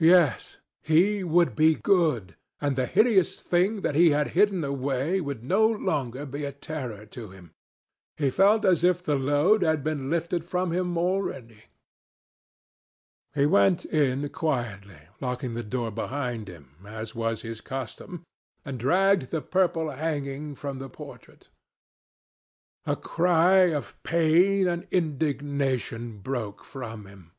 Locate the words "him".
7.30-7.52, 10.72-10.98, 16.48-16.76, 27.06-27.32